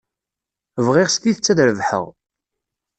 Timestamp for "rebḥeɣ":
1.67-2.05